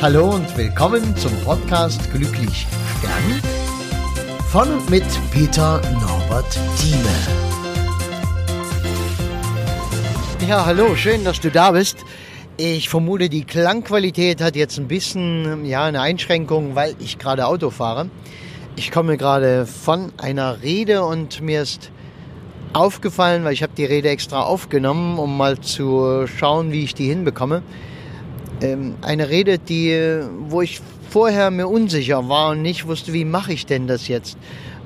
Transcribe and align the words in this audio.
Hallo 0.00 0.30
und 0.30 0.56
willkommen 0.56 1.16
zum 1.16 1.32
Podcast 1.40 2.00
Glücklich 2.12 2.68
Stern 2.98 3.42
von 4.48 4.72
und 4.74 4.88
mit 4.88 5.02
Peter 5.32 5.82
Norbert 6.00 6.56
Thieme. 6.76 7.02
Ja, 10.48 10.64
hallo, 10.64 10.94
schön, 10.94 11.24
dass 11.24 11.40
du 11.40 11.50
da 11.50 11.72
bist. 11.72 11.96
Ich 12.56 12.88
vermute, 12.88 13.28
die 13.28 13.42
Klangqualität 13.42 14.40
hat 14.40 14.54
jetzt 14.54 14.78
ein 14.78 14.86
bisschen 14.86 15.64
ja, 15.64 15.82
eine 15.86 16.00
Einschränkung, 16.00 16.76
weil 16.76 16.94
ich 17.00 17.18
gerade 17.18 17.48
Auto 17.48 17.70
fahre. 17.70 18.08
Ich 18.76 18.92
komme 18.92 19.16
gerade 19.16 19.66
von 19.66 20.12
einer 20.16 20.62
Rede 20.62 21.02
und 21.02 21.40
mir 21.40 21.62
ist 21.62 21.90
aufgefallen, 22.72 23.42
weil 23.42 23.52
ich 23.52 23.64
habe 23.64 23.72
die 23.76 23.84
Rede 23.84 24.10
extra 24.10 24.42
aufgenommen, 24.42 25.18
um 25.18 25.36
mal 25.36 25.58
zu 25.58 26.28
schauen, 26.28 26.70
wie 26.70 26.84
ich 26.84 26.94
die 26.94 27.08
hinbekomme. 27.08 27.64
Ähm, 28.60 28.96
eine 29.02 29.28
Rede, 29.28 29.58
die, 29.58 30.20
wo 30.48 30.62
ich 30.62 30.80
vorher 31.10 31.50
mir 31.50 31.68
unsicher 31.68 32.28
war 32.28 32.50
und 32.50 32.62
nicht 32.62 32.86
wusste, 32.86 33.12
wie 33.12 33.24
mache 33.24 33.52
ich 33.52 33.66
denn 33.66 33.86
das 33.86 34.08
jetzt? 34.08 34.36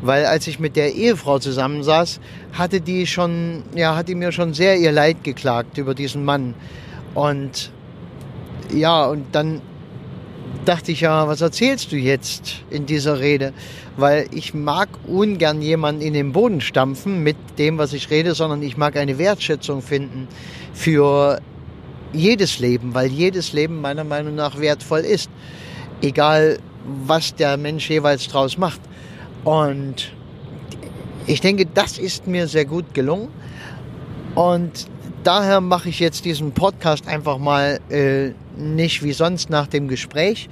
Weil 0.02 0.26
als 0.26 0.46
ich 0.46 0.58
mit 0.58 0.76
der 0.76 0.94
Ehefrau 0.94 1.38
zusammensaß, 1.38 2.20
hatte 2.52 2.80
die 2.80 3.06
schon, 3.06 3.62
ja, 3.74 3.96
hat 3.96 4.08
die 4.08 4.14
mir 4.14 4.32
schon 4.32 4.52
sehr 4.52 4.76
ihr 4.76 4.92
Leid 4.92 5.24
geklagt 5.24 5.78
über 5.78 5.94
diesen 5.94 6.24
Mann. 6.24 6.54
Und 7.14 7.70
ja, 8.74 9.06
und 9.06 9.26
dann 9.32 9.60
dachte 10.64 10.92
ich 10.92 11.02
ja, 11.02 11.26
was 11.28 11.40
erzählst 11.40 11.92
du 11.92 11.96
jetzt 11.96 12.62
in 12.70 12.86
dieser 12.86 13.20
Rede? 13.20 13.52
Weil 13.96 14.26
ich 14.32 14.54
mag 14.54 14.88
ungern 15.06 15.62
jemanden 15.62 16.02
in 16.02 16.14
den 16.14 16.32
Boden 16.32 16.60
stampfen 16.60 17.22
mit 17.22 17.36
dem, 17.58 17.78
was 17.78 17.92
ich 17.92 18.10
rede, 18.10 18.34
sondern 18.34 18.62
ich 18.62 18.76
mag 18.76 18.96
eine 18.96 19.18
Wertschätzung 19.18 19.82
finden 19.82 20.28
für 20.72 21.40
jedes 22.12 22.58
Leben, 22.58 22.94
weil 22.94 23.08
jedes 23.08 23.52
Leben 23.52 23.80
meiner 23.80 24.04
Meinung 24.04 24.34
nach 24.34 24.58
wertvoll 24.58 25.00
ist. 25.00 25.30
Egal, 26.00 26.58
was 26.84 27.34
der 27.34 27.56
Mensch 27.56 27.88
jeweils 27.88 28.28
draus 28.28 28.58
macht. 28.58 28.80
Und 29.44 30.12
ich 31.26 31.40
denke, 31.40 31.66
das 31.66 31.98
ist 31.98 32.26
mir 32.26 32.48
sehr 32.48 32.64
gut 32.64 32.94
gelungen. 32.94 33.28
Und 34.34 34.86
daher 35.24 35.60
mache 35.60 35.88
ich 35.88 36.00
jetzt 36.00 36.24
diesen 36.24 36.52
Podcast 36.52 37.06
einfach 37.06 37.38
mal 37.38 37.80
äh, 37.90 38.32
nicht 38.56 39.02
wie 39.02 39.12
sonst 39.12 39.50
nach 39.50 39.66
dem 39.66 39.88
Gespräch, 39.88 40.48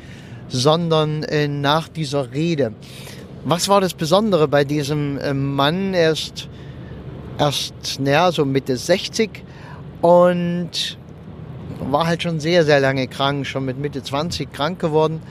sondern 0.48 1.22
äh, 1.24 1.48
nach 1.48 1.88
dieser 1.88 2.32
Rede. 2.32 2.72
Was 3.44 3.68
war 3.68 3.80
das 3.80 3.94
Besondere 3.94 4.48
bei 4.48 4.64
diesem 4.64 5.18
äh, 5.18 5.32
Mann? 5.32 5.94
Er 5.94 6.12
ist 6.12 6.48
erst, 7.38 7.98
naja, 7.98 8.30
so 8.30 8.44
Mitte 8.44 8.76
60 8.76 9.42
und 10.02 10.98
war 11.88 12.06
halt 12.06 12.22
schon 12.22 12.40
sehr, 12.40 12.64
sehr 12.64 12.80
lange 12.80 13.06
krank, 13.08 13.46
schon 13.46 13.64
mit 13.64 13.78
Mitte 13.78 14.02
20 14.02 14.52
krank 14.52 14.78
geworden. 14.78 15.22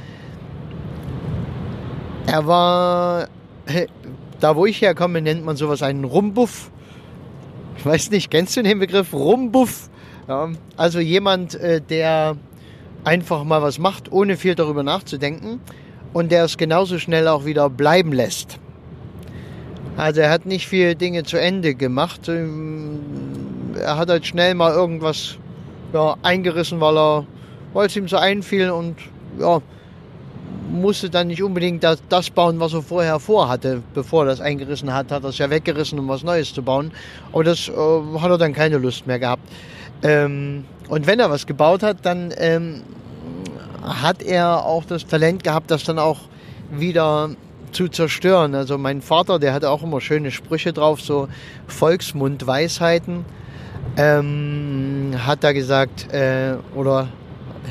Er 2.27 2.45
war, 2.45 3.27
da 4.39 4.55
wo 4.55 4.65
ich 4.65 4.81
herkomme, 4.81 5.21
nennt 5.21 5.45
man 5.45 5.55
sowas 5.55 5.81
einen 5.81 6.03
Rumbuff. 6.03 6.71
Ich 7.77 7.85
weiß 7.85 8.11
nicht, 8.11 8.29
kennst 8.29 8.55
du 8.57 8.61
den 8.61 8.79
Begriff 8.79 9.13
Rumbuff? 9.13 9.89
Ja, 10.27 10.49
also 10.77 10.99
jemand, 10.99 11.55
äh, 11.55 11.81
der 11.81 12.35
einfach 13.03 13.43
mal 13.43 13.61
was 13.63 13.79
macht, 13.79 14.11
ohne 14.11 14.37
viel 14.37 14.53
darüber 14.53 14.83
nachzudenken 14.83 15.59
und 16.13 16.31
der 16.31 16.43
es 16.43 16.57
genauso 16.57 16.99
schnell 16.99 17.27
auch 17.27 17.45
wieder 17.45 17.69
bleiben 17.69 18.13
lässt. 18.13 18.59
Also 19.97 20.21
er 20.21 20.29
hat 20.29 20.45
nicht 20.45 20.67
viele 20.67 20.95
Dinge 20.95 21.23
zu 21.23 21.37
Ende 21.37 21.73
gemacht. 21.73 22.29
Ähm, 22.29 22.99
er 23.75 23.97
hat 23.97 24.09
halt 24.09 24.25
schnell 24.27 24.53
mal 24.53 24.71
irgendwas 24.71 25.38
ja, 25.93 26.15
eingerissen, 26.21 26.79
weil 26.79 26.97
er, 26.97 27.25
weil 27.73 27.87
es 27.87 27.95
ihm 27.95 28.07
so 28.07 28.17
einfiel 28.17 28.71
und 28.71 28.97
ja, 29.39 29.61
musste 30.71 31.09
dann 31.09 31.27
nicht 31.27 31.41
unbedingt 31.41 31.83
das, 31.83 32.01
das 32.09 32.29
bauen, 32.29 32.59
was 32.59 32.73
er 32.73 32.81
vorher 32.81 33.19
vorhatte. 33.19 33.81
Bevor 33.93 34.23
er 34.23 34.27
das 34.27 34.41
eingerissen 34.41 34.93
hat, 34.93 35.11
hat 35.11 35.23
er 35.23 35.29
es 35.29 35.37
ja 35.37 35.49
weggerissen, 35.49 35.99
um 35.99 36.07
was 36.07 36.23
Neues 36.23 36.53
zu 36.53 36.61
bauen. 36.61 36.91
Aber 37.31 37.43
das 37.43 37.69
äh, 37.69 37.71
hat 37.71 38.29
er 38.29 38.37
dann 38.37 38.53
keine 38.53 38.77
Lust 38.77 39.07
mehr 39.07 39.19
gehabt. 39.19 39.43
Ähm, 40.03 40.65
und 40.87 41.07
wenn 41.07 41.19
er 41.19 41.29
was 41.29 41.45
gebaut 41.45 41.83
hat, 41.83 41.97
dann 42.03 42.33
ähm, 42.37 42.81
hat 43.83 44.21
er 44.21 44.65
auch 44.65 44.85
das 44.85 45.05
Talent 45.05 45.43
gehabt, 45.43 45.71
das 45.71 45.83
dann 45.83 45.99
auch 45.99 46.19
wieder 46.71 47.31
zu 47.71 47.87
zerstören. 47.87 48.55
Also 48.55 48.77
mein 48.77 49.01
Vater, 49.01 49.39
der 49.39 49.53
hatte 49.53 49.69
auch 49.69 49.83
immer 49.83 50.01
schöne 50.01 50.31
Sprüche 50.31 50.73
drauf, 50.73 51.01
so 51.01 51.27
Volksmund-Weisheiten 51.67 53.25
ähm, 53.97 55.13
hat 55.25 55.43
da 55.43 55.51
gesagt, 55.51 56.11
äh, 56.13 56.55
oder 56.75 57.09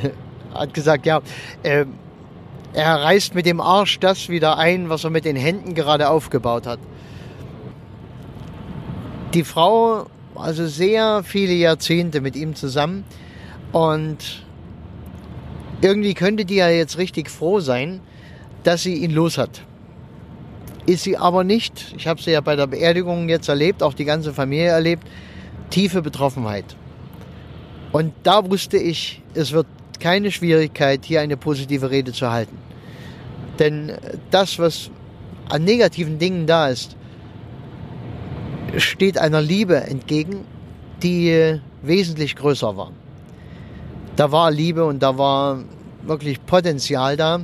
hat 0.55 0.75
gesagt, 0.75 1.07
ja, 1.07 1.21
äh, 1.63 1.85
er 2.73 3.03
reißt 3.03 3.35
mit 3.35 3.47
dem 3.47 3.61
Arsch 3.61 3.99
das 3.99 4.29
wieder 4.29 4.59
ein, 4.59 4.89
was 4.89 5.05
er 5.05 5.11
mit 5.11 5.25
den 5.25 5.37
Händen 5.37 5.75
gerade 5.75 6.09
aufgebaut 6.11 6.67
hat. 6.67 6.79
Die 9.35 9.45
Frau, 9.45 10.07
also 10.35 10.67
sehr 10.67 11.23
viele 11.25 11.55
Jahrzehnte 11.55 12.21
mit 12.21 12.37
ihm 12.37 12.55
zusammen 12.55 13.05
und 13.73 14.45
irgendwie 15.81 16.15
könnte 16.15 16.45
die 16.45 16.57
ja 16.57 16.69
jetzt 16.69 16.99
richtig 16.99 17.31
froh 17.31 17.61
sein, 17.61 18.01
dass 18.65 18.83
sie 18.83 18.95
ihn 18.95 19.13
los 19.13 19.39
hat. 19.39 19.63
Ist 20.87 21.05
sie 21.05 21.17
aber 21.17 21.45
nicht. 21.45 21.95
Ich 21.97 22.07
habe 22.07 22.21
sie 22.23 22.31
ja 22.31 22.41
bei 22.41 22.57
der 22.57 22.67
Beerdigung 22.67 23.29
jetzt 23.29 23.49
erlebt, 23.49 23.83
auch 23.83 23.93
die 23.93 24.05
ganze 24.05 24.33
Familie 24.33 24.69
erlebt 24.69 25.07
tiefe 25.71 26.03
Betroffenheit. 26.03 26.77
Und 27.93 28.13
da 28.23 28.49
wusste 28.49 28.77
ich, 28.77 29.23
es 29.35 29.53
wird 29.53 29.67
keine 30.01 30.31
Schwierigkeit, 30.31 31.05
hier 31.05 31.21
eine 31.21 31.37
positive 31.37 31.91
Rede 31.91 32.13
zu 32.13 32.31
halten. 32.31 32.57
Denn 33.59 33.93
das, 34.31 34.59
was 34.59 34.91
an 35.49 35.65
negativen 35.65 36.19
Dingen 36.19 36.47
da 36.47 36.69
ist, 36.69 36.97
steht 38.77 39.19
einer 39.19 39.41
Liebe 39.41 39.77
entgegen, 39.77 40.45
die 41.03 41.61
wesentlich 41.83 42.37
größer 42.37 42.77
war. 42.77 42.93
Da 44.17 44.31
war 44.31 44.51
Liebe 44.51 44.85
und 44.85 45.03
da 45.03 45.17
war 45.17 45.65
wirklich 46.03 46.45
Potenzial 46.45 47.17
da. 47.17 47.41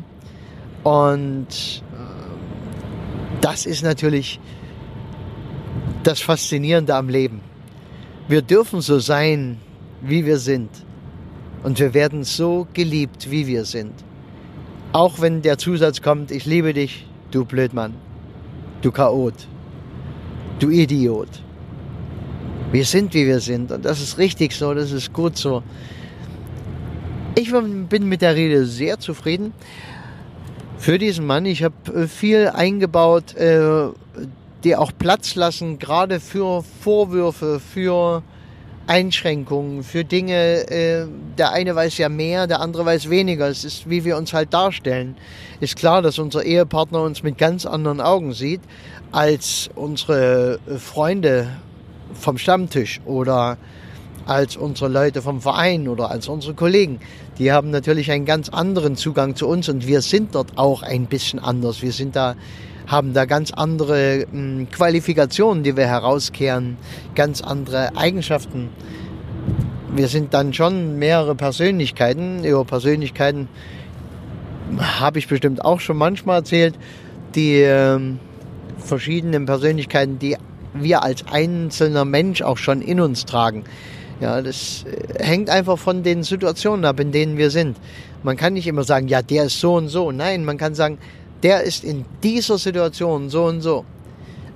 Und 0.83 1.83
das 3.41 3.67
ist 3.67 3.83
natürlich 3.83 4.39
das 6.03 6.21
Faszinierende 6.21 6.95
am 6.95 7.09
Leben. 7.09 7.41
Wir 8.27 8.41
dürfen 8.41 8.81
so 8.81 8.99
sein, 8.99 9.59
wie 10.01 10.25
wir 10.25 10.39
sind. 10.39 10.71
Und 11.63 11.79
wir 11.79 11.93
werden 11.93 12.25
so 12.25 12.67
geliebt, 12.73 13.31
wie 13.31 13.47
wir 13.47 13.65
sind. 13.65 13.93
Auch 14.93 15.21
wenn 15.21 15.43
der 15.43 15.59
Zusatz 15.59 16.01
kommt, 16.01 16.31
ich 16.31 16.47
liebe 16.47 16.73
dich, 16.73 17.07
du 17.31 17.45
Blödmann, 17.45 17.95
du 18.81 18.91
Chaot, 18.93 19.35
du 20.59 20.71
Idiot. 20.71 21.29
Wir 22.73 22.85
sind, 22.85 23.13
wie 23.13 23.27
wir 23.27 23.41
sind. 23.41 23.73
Und 23.73 23.85
das 23.85 24.01
ist 24.01 24.19
richtig 24.19 24.53
so, 24.53 24.73
das 24.73 24.91
ist 24.91 25.13
gut 25.13 25.37
so. 25.37 25.63
Ich 27.35 27.53
bin 27.53 28.09
mit 28.09 28.23
der 28.23 28.37
Rede 28.37 28.65
sehr 28.65 28.99
zufrieden 28.99 29.53
für 30.79 30.99
diesen 30.99 31.27
Mann. 31.27 31.45
Ich 31.47 31.63
habe 31.63 32.09
viel 32.09 32.49
eingebaut, 32.49 33.35
äh, 33.37 33.89
die 34.65 34.77
auch 34.77 34.93
Platz 34.99 35.35
lassen, 35.35 35.79
gerade 35.79 36.21
für 36.21 36.65
Vorwürfe, 36.81 37.61
für 37.61 38.23
Einschränkungen, 38.87 39.83
für 39.83 40.05
Dinge, 40.05 40.71
äh, 40.71 41.07
der 41.39 41.53
eine 41.53 41.75
weiß 41.75 41.99
ja 41.99 42.09
mehr, 42.09 42.47
der 42.47 42.61
andere 42.61 42.85
weiß 42.85 43.09
weniger. 43.09 43.49
Es 43.49 43.65
ist, 43.65 43.89
wie 43.89 44.05
wir 44.05 44.17
uns 44.17 44.33
halt 44.33 44.53
darstellen. 44.53 45.17
Ist 45.61 45.77
klar, 45.77 46.03
dass 46.03 46.19
unser 46.19 46.45
Ehepartner 46.45 47.03
uns 47.03 47.23
mit 47.23 47.39
ganz 47.39 47.65
anderen 47.67 48.01
Augen 48.01 48.33
sieht, 48.33 48.61
als 49.13 49.71
unsere 49.75 50.59
Freunde 50.79 51.49
vom 52.13 52.37
Stammtisch 52.37 53.01
oder 53.07 53.57
als 54.27 54.57
unsere 54.57 54.91
Leute 54.91 55.23
vom 55.23 55.41
Verein 55.41 55.89
oder 55.89 56.11
als 56.11 56.29
unsere 56.29 56.55
Kollegen. 56.55 57.01
Die 57.39 57.53
haben 57.53 57.71
natürlich 57.71 58.11
einen 58.11 58.25
ganz 58.25 58.49
anderen 58.49 58.97
Zugang 58.97 59.37
zu 59.37 59.47
uns 59.47 59.69
und 59.69 59.87
wir 59.87 60.01
sind 60.01 60.35
dort 60.35 60.57
auch 60.57 60.83
ein 60.83 61.07
bisschen 61.07 61.39
anders. 61.39 61.83
Wir 61.83 61.93
sind 61.93 62.17
da 62.17 62.35
haben 62.87 63.13
da 63.13 63.25
ganz 63.25 63.51
andere 63.51 64.27
mh, 64.31 64.67
Qualifikationen, 64.73 65.63
die 65.63 65.77
wir 65.77 65.87
herauskehren, 65.87 66.77
ganz 67.15 67.41
andere 67.41 67.97
Eigenschaften. 67.97 68.69
Wir 69.95 70.09
sind 70.09 70.35
dann 70.35 70.53
schon 70.53 70.99
mehrere 70.99 71.35
Persönlichkeiten. 71.35 72.45
Über 72.45 72.65
Persönlichkeiten 72.65 73.49
habe 74.81 75.19
ich 75.19 75.29
bestimmt 75.29 75.65
auch 75.65 75.81
schon 75.81 75.97
manchmal 75.97 76.39
erzählt, 76.39 76.75
die 77.35 77.61
äh, 77.61 78.01
verschiedenen 78.79 79.47
Persönlichkeiten, 79.47 80.19
die 80.19 80.37
wir 80.75 81.03
als 81.03 81.25
einzelner 81.31 82.05
Mensch 82.05 82.43
auch 82.43 82.59
schon 82.59 82.83
in 82.83 83.01
uns 83.01 83.25
tragen. 83.25 83.65
Ja, 84.21 84.43
das 84.43 84.85
äh, 84.85 85.23
hängt 85.25 85.51
einfach 85.51 85.79
von 85.79 86.03
den 86.03 86.23
Situationen 86.23 86.85
ab, 86.85 87.01
in 87.01 87.13
denen 87.13 87.37
wir 87.37 87.51
sind. 87.51 87.77
Man 88.23 88.37
kann 88.37 88.55
nicht 88.55 88.67
immer 88.67 88.85
sagen, 88.85 89.09
ja, 89.09 89.23
der 89.23 89.45
ist 89.45 89.61
so 89.61 89.75
und 89.75 89.89
so. 89.89 90.11
Nein, 90.11 90.45
man 90.45 90.57
kann 90.57 90.75
sagen, 90.75 90.99
der 91.45 91.63
ist 91.63 91.85
in 91.85 92.07
dieser 92.23 92.59
Situation 92.59 93.29
so 93.29 93.45
und 93.45 93.61
so. 93.61 93.85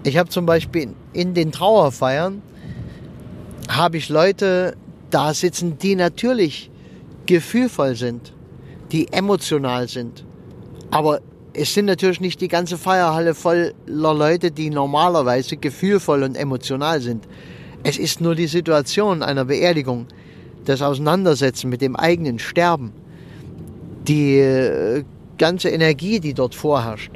Ich 0.05 0.17
habe 0.17 0.31
zum 0.31 0.47
Beispiel 0.47 0.95
in 1.13 1.35
den 1.35 1.53
Trauerfeiern, 1.53 2.43
habe 3.69 3.99
ich 3.99 4.09
Leute 4.09 4.75
da 5.11 5.35
sitzen, 5.35 5.79
die 5.79 5.95
natürlich 5.95 6.71
gefühlvoll 7.27 7.95
sind, 7.95 8.33
die 8.91 9.13
emotional 9.13 9.87
sind. 9.87 10.25
Aber 10.91 11.21
es 11.53 11.75
sind 11.75 11.85
natürlich 11.85 12.21
nicht 12.21 12.41
die 12.41 12.49
ganze 12.49 12.79
Feierhalle 12.79 13.35
voller 13.35 13.75
Leute, 13.87 14.51
die 14.51 14.71
normalerweise 14.71 15.59
gefühlvoll 15.59 16.23
und 16.23 16.37
emotional 16.37 17.03
sind. 17.03 17.29
Es 17.83 17.99
ist 17.99 18.23
nur 18.23 18.35
die 18.35 18.47
Situation 18.47 19.23
einer 19.23 19.45
Beerdigung, 19.45 20.07
das 20.65 20.81
Auseinandersetzen 20.81 21.69
mit 21.69 21.83
dem 21.83 21.97
eigenen 21.97 22.39
Sterben, 22.39 22.93
die 24.07 24.39
äh, 24.39 25.05
ganze 25.39 25.69
Energie, 25.71 26.21
die 26.21 26.35
dort 26.35 26.55
vorherrscht. 26.55 27.13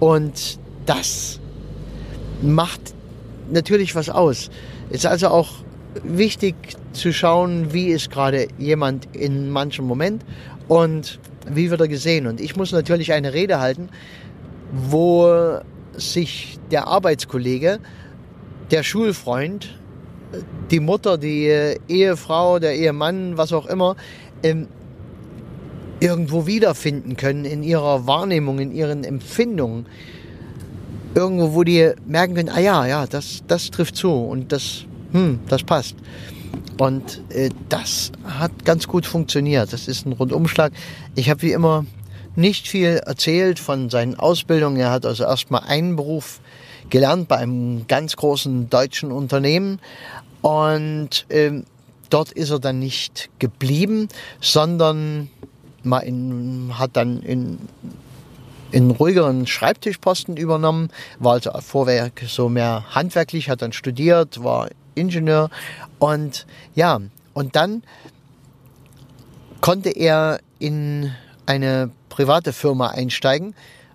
Und 0.00 0.58
das 0.86 1.40
macht 2.42 2.94
natürlich 3.50 3.94
was 3.94 4.10
aus. 4.10 4.50
Ist 4.90 5.06
also 5.06 5.28
auch 5.28 5.50
wichtig 6.02 6.54
zu 6.92 7.12
schauen, 7.12 7.72
wie 7.72 7.88
ist 7.88 8.10
gerade 8.10 8.48
jemand 8.58 9.08
in 9.14 9.50
manchem 9.50 9.86
Moment 9.86 10.24
und 10.68 11.18
wie 11.48 11.70
wird 11.70 11.80
er 11.80 11.88
gesehen. 11.88 12.26
Und 12.26 12.40
ich 12.40 12.56
muss 12.56 12.72
natürlich 12.72 13.12
eine 13.12 13.32
Rede 13.32 13.60
halten, 13.60 13.88
wo 14.72 15.58
sich 15.96 16.58
der 16.70 16.88
Arbeitskollege, 16.88 17.78
der 18.70 18.82
Schulfreund, 18.82 19.78
die 20.70 20.80
Mutter, 20.80 21.18
die 21.18 21.76
Ehefrau, 21.88 22.58
der 22.58 22.74
Ehemann, 22.74 23.36
was 23.36 23.52
auch 23.52 23.66
immer, 23.66 23.96
irgendwo 26.04 26.46
wiederfinden 26.46 27.16
können 27.16 27.46
in 27.46 27.62
ihrer 27.62 28.06
Wahrnehmung, 28.06 28.58
in 28.58 28.72
ihren 28.72 29.04
Empfindungen. 29.04 29.86
Irgendwo, 31.14 31.54
wo 31.54 31.64
die 31.64 31.92
merken 32.06 32.34
können, 32.34 32.50
ah 32.50 32.58
ja, 32.58 32.86
ja, 32.86 33.06
das, 33.06 33.42
das 33.48 33.70
trifft 33.70 33.96
zu 33.96 34.12
und 34.12 34.52
das, 34.52 34.84
hm, 35.12 35.40
das 35.48 35.62
passt. 35.62 35.96
Und 36.76 37.22
äh, 37.30 37.48
das 37.70 38.12
hat 38.22 38.66
ganz 38.66 38.86
gut 38.86 39.06
funktioniert. 39.06 39.72
Das 39.72 39.88
ist 39.88 40.04
ein 40.04 40.12
Rundumschlag. 40.12 40.72
Ich 41.14 41.30
habe 41.30 41.40
wie 41.40 41.52
immer 41.52 41.86
nicht 42.36 42.68
viel 42.68 43.00
erzählt 43.06 43.58
von 43.58 43.88
seinen 43.88 44.16
Ausbildungen. 44.16 44.76
Er 44.76 44.90
hat 44.90 45.06
also 45.06 45.24
erstmal 45.24 45.62
einen 45.62 45.96
Beruf 45.96 46.40
gelernt 46.90 47.28
bei 47.28 47.38
einem 47.38 47.86
ganz 47.86 48.16
großen 48.16 48.68
deutschen 48.68 49.10
Unternehmen. 49.10 49.80
Und 50.42 51.24
äh, 51.30 51.62
dort 52.10 52.32
ist 52.32 52.50
er 52.50 52.58
dann 52.58 52.78
nicht 52.78 53.30
geblieben, 53.38 54.08
sondern 54.40 55.30
mal 55.84 56.00
in, 56.00 56.78
hat 56.78 56.90
dann 56.94 57.22
in, 57.22 57.58
in 58.70 58.90
ruhigeren 58.90 59.46
Schreibtischposten 59.46 60.36
übernommen, 60.36 60.90
war 61.18 61.34
also 61.34 61.50
vorher 61.60 62.10
so 62.26 62.48
mehr 62.48 62.84
handwerklich, 62.94 63.48
hat 63.48 63.62
dann 63.62 63.72
studiert, 63.72 64.42
war 64.42 64.68
Ingenieur 64.94 65.50
und 65.98 66.46
ja, 66.74 67.00
und 67.32 67.56
dann 67.56 67.82
konnte 69.60 69.90
er 69.90 70.40
in 70.58 71.12
eine 71.46 71.90
private 72.08 72.52
Firma 72.52 72.88
einsteigen 72.88 73.54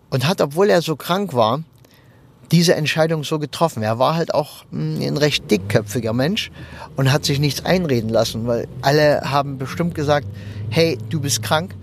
und 0.09 0.27
hat, 0.27 0.41
obwohl 0.41 0.69
er 0.69 0.81
so 0.81 0.95
krank 0.95 1.33
war, 1.33 1.63
diese 2.51 2.75
Entscheidung 2.75 3.23
so 3.23 3.39
getroffen. 3.39 3.83
Er 3.83 3.99
war 3.99 4.15
halt 4.15 4.33
auch 4.33 4.65
hm, 4.71 4.99
ein 5.01 5.17
recht 5.17 5.49
dickköpfiger 5.49 6.13
Mensch 6.13 6.51
und 6.95 7.11
hat 7.11 7.25
sich 7.25 7.39
nichts 7.39 7.65
einreden 7.65 8.09
lassen, 8.09 8.47
weil 8.47 8.67
alle 8.81 9.21
haben 9.23 9.57
bestimmt 9.57 9.95
gesagt, 9.95 10.27
hey, 10.69 10.97
du 11.09 11.19
bist 11.19 11.43
krank, 11.43 11.75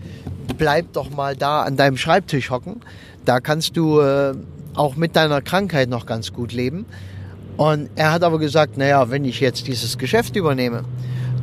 bleib 0.58 0.92
doch 0.92 1.10
mal 1.10 1.36
da 1.36 1.62
an 1.62 1.76
deinem 1.76 1.96
Schreibtisch 1.96 2.50
hocken. 2.50 2.80
Da 3.24 3.40
kannst 3.40 3.76
du 3.76 4.00
äh, 4.00 4.34
auch 4.74 4.96
mit 4.96 5.16
deiner 5.16 5.42
Krankheit 5.42 5.88
noch 5.88 6.06
ganz 6.06 6.32
gut 6.32 6.52
leben. 6.52 6.86
Und 7.56 7.88
er 7.96 8.12
hat 8.12 8.22
aber 8.22 8.38
gesagt, 8.38 8.76
naja, 8.76 9.10
wenn 9.10 9.24
ich 9.24 9.40
jetzt 9.40 9.66
dieses 9.66 9.98
Geschäft 9.98 10.36
übernehme, 10.36 10.84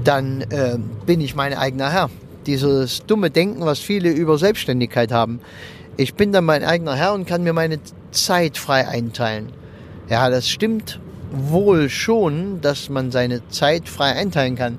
dann 0.03 0.41
äh, 0.41 0.77
bin 1.05 1.21
ich 1.21 1.35
mein 1.35 1.53
eigener 1.53 1.91
Herr. 1.91 2.09
Dieses 2.45 3.05
dumme 3.05 3.31
Denken, 3.31 3.65
was 3.65 3.79
viele 3.79 4.11
über 4.11 4.37
Selbstständigkeit 4.37 5.11
haben. 5.11 5.39
Ich 5.97 6.13
bin 6.13 6.31
dann 6.31 6.45
mein 6.45 6.63
eigener 6.63 6.95
Herr 6.95 7.13
und 7.13 7.25
kann 7.25 7.43
mir 7.43 7.53
meine 7.53 7.79
Zeit 8.13 8.57
frei 8.57 8.87
einteilen. 8.87 9.51
Ja, 10.09 10.29
das 10.29 10.47
stimmt 10.47 10.99
wohl 11.31 11.89
schon, 11.89 12.61
dass 12.61 12.89
man 12.89 13.11
seine 13.11 13.47
Zeit 13.49 13.89
frei 13.89 14.13
einteilen 14.13 14.55
kann. 14.55 14.77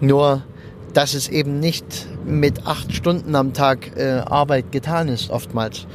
Nur, 0.00 0.42
dass 0.94 1.14
es 1.14 1.28
eben 1.28 1.60
nicht 1.60 1.84
mit 2.24 2.66
acht 2.66 2.92
Stunden 2.92 3.34
am 3.36 3.52
Tag 3.52 3.96
äh, 3.96 4.22
Arbeit 4.24 4.72
getan 4.72 5.08
ist, 5.08 5.30
oftmals. 5.30 5.86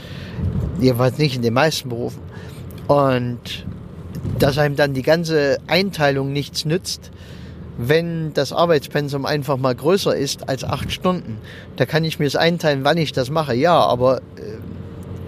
Jedenfalls 0.79 1.17
nicht 1.17 1.35
in 1.35 1.41
den 1.41 1.53
meisten 1.53 1.89
Berufen. 1.89 2.21
Und 2.87 3.65
dass 4.39 4.57
einem 4.57 4.75
dann 4.75 4.93
die 4.93 5.01
ganze 5.01 5.57
Einteilung 5.67 6.31
nichts 6.31 6.65
nützt, 6.65 7.11
wenn 7.77 8.33
das 8.33 8.53
Arbeitspensum 8.53 9.25
einfach 9.25 9.57
mal 9.57 9.75
größer 9.75 10.15
ist 10.15 10.49
als 10.49 10.63
acht 10.63 10.91
Stunden. 10.91 11.37
Da 11.75 11.85
kann 11.85 12.03
ich 12.03 12.19
mir 12.19 12.25
es 12.25 12.35
einteilen, 12.35 12.83
wann 12.83 12.97
ich 12.97 13.11
das 13.11 13.29
mache. 13.29 13.55
Ja, 13.55 13.79
aber 13.79 14.17
äh, 14.17 14.21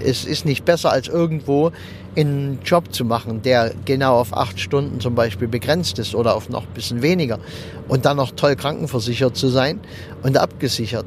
es 0.04 0.26
ist 0.26 0.46
nicht 0.46 0.66
besser 0.66 0.92
als 0.92 1.08
irgendwo 1.08 1.72
einen 2.16 2.60
Job 2.66 2.94
zu 2.94 3.06
machen, 3.06 3.42
der 3.42 3.74
genau 3.86 4.16
auf 4.16 4.36
acht 4.36 4.60
Stunden 4.60 5.00
zum 5.00 5.16
Beispiel 5.16 5.48
begrenzt 5.48 6.00
ist 6.00 6.16
oder 6.16 6.36
auf 6.36 6.50
noch 6.50 6.64
ein 6.64 6.74
bisschen 6.74 7.02
weniger 7.02 7.40
und 7.88 8.06
dann 8.06 8.18
noch 8.18 8.32
toll 8.32 8.56
krankenversichert 8.56 9.38
zu 9.38 9.48
sein 9.48 9.80
und 10.24 10.38
abgesichert. 10.38 11.06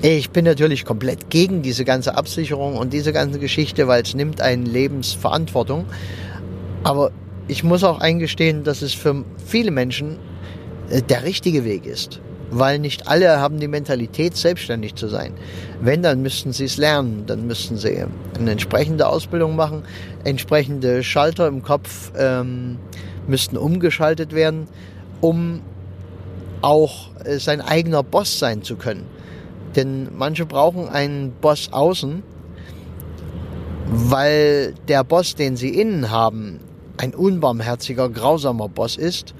Ich 0.00 0.30
bin 0.30 0.44
natürlich 0.44 0.84
komplett 0.84 1.30
gegen 1.30 1.62
diese 1.62 1.84
ganze 1.84 2.16
Absicherung 2.16 2.76
und 2.76 2.92
diese 2.92 3.12
ganze 3.12 3.38
Geschichte, 3.38 3.86
weil 3.86 4.02
es 4.02 4.14
nimmt 4.14 4.40
einen 4.40 4.66
Lebensverantwortung. 4.66 5.84
Aber 6.82 7.12
ich 7.46 7.62
muss 7.62 7.84
auch 7.84 8.00
eingestehen, 8.00 8.64
dass 8.64 8.82
es 8.82 8.94
für 8.94 9.24
viele 9.46 9.70
Menschen 9.70 10.18
äh, 10.90 11.02
der 11.02 11.22
richtige 11.22 11.64
Weg 11.64 11.86
ist. 11.86 12.20
Weil 12.54 12.78
nicht 12.78 13.08
alle 13.08 13.40
haben 13.40 13.58
die 13.58 13.66
Mentalität, 13.66 14.36
selbstständig 14.36 14.94
zu 14.94 15.08
sein. 15.08 15.32
Wenn, 15.80 16.02
dann 16.02 16.20
müssten 16.20 16.52
sie 16.52 16.66
es 16.66 16.76
lernen. 16.76 17.24
Dann 17.26 17.46
müssten 17.46 17.78
sie 17.78 18.04
eine 18.38 18.50
entsprechende 18.50 19.08
Ausbildung 19.08 19.56
machen. 19.56 19.84
Entsprechende 20.24 21.02
Schalter 21.02 21.48
im 21.48 21.62
Kopf 21.62 22.12
ähm, 22.16 22.76
müssten 23.26 23.56
umgeschaltet 23.56 24.34
werden, 24.34 24.68
um 25.22 25.62
auch 26.60 27.08
äh, 27.24 27.38
sein 27.38 27.62
eigener 27.62 28.02
Boss 28.02 28.38
sein 28.38 28.62
zu 28.62 28.76
können. 28.76 29.06
Denn 29.74 30.08
manche 30.14 30.44
brauchen 30.44 30.88
einen 30.90 31.32
Boss 31.32 31.70
außen, 31.72 32.22
weil 33.86 34.74
der 34.88 35.04
Boss, 35.04 35.34
den 35.34 35.56
sie 35.56 35.70
innen 35.70 36.10
haben, 36.10 36.60
ein 36.98 37.14
unbarmherziger, 37.14 38.10
grausamer 38.10 38.68
Boss 38.68 38.96
ist 38.96 39.34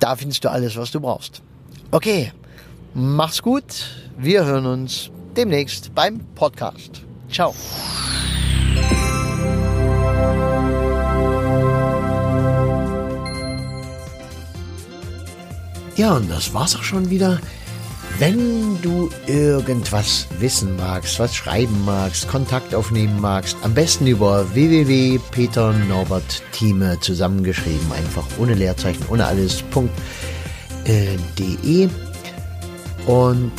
Da 0.00 0.16
findest 0.16 0.42
du 0.42 0.50
alles, 0.50 0.76
was 0.76 0.90
du 0.90 0.98
brauchst. 0.98 1.40
Okay, 1.92 2.32
mach's 2.94 3.42
gut. 3.42 3.86
Wir 4.18 4.44
hören 4.44 4.66
uns 4.66 5.08
demnächst 5.36 5.94
beim 5.94 6.18
Podcast. 6.34 7.02
Ciao. 7.30 7.54
Ja, 16.00 16.14
und 16.14 16.30
das 16.30 16.54
war's 16.54 16.76
auch 16.76 16.82
schon 16.82 17.10
wieder. 17.10 17.38
Wenn 18.18 18.80
du 18.80 19.10
irgendwas 19.26 20.26
wissen 20.38 20.76
magst, 20.76 21.18
was 21.18 21.36
schreiben 21.36 21.84
magst, 21.84 22.26
Kontakt 22.26 22.74
aufnehmen 22.74 23.20
magst, 23.20 23.54
am 23.60 23.74
besten 23.74 24.06
über 24.06 24.54
www.peternorbertthieme 24.54 26.98
zusammengeschrieben, 27.00 27.92
einfach 27.92 28.24
ohne 28.38 28.54
Leerzeichen, 28.54 29.04
ohne 29.10 29.26
alles.de. 29.26 29.90
Äh, 30.86 31.18
und 33.04 33.52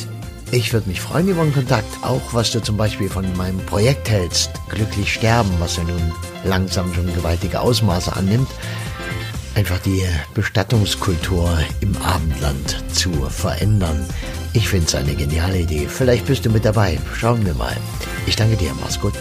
ich 0.49 0.73
würde 0.73 0.89
mich 0.89 0.99
freuen 0.99 1.27
über 1.27 1.43
einen 1.43 1.53
Kontakt, 1.53 1.85
auch 2.01 2.33
was 2.33 2.49
du 2.49 2.59
zum 2.59 2.75
Beispiel 2.75 3.07
von 3.07 3.37
meinem 3.37 3.63
Projekt 3.67 4.09
hältst, 4.09 4.49
Glücklich 4.67 5.13
sterben, 5.13 5.51
was 5.59 5.77
ja 5.77 5.83
nun 5.83 6.11
langsam 6.43 6.91
schon 6.95 7.13
gewaltige 7.13 7.59
Ausmaße 7.59 8.15
annimmt 8.15 8.49
einfach 9.55 9.79
die 9.79 10.03
Bestattungskultur 10.33 11.57
im 11.81 11.95
Abendland 11.97 12.83
zu 12.93 13.11
verändern. 13.29 14.05
Ich 14.53 14.67
finde 14.67 14.87
es 14.87 14.95
eine 14.95 15.15
geniale 15.15 15.59
Idee. 15.59 15.87
Vielleicht 15.87 16.25
bist 16.25 16.45
du 16.45 16.49
mit 16.49 16.65
dabei. 16.65 16.99
Schauen 17.15 17.45
wir 17.45 17.53
mal. 17.53 17.75
Ich 18.25 18.35
danke 18.35 18.57
dir. 18.57 18.71
Mach's 18.81 18.99
gut. 18.99 19.13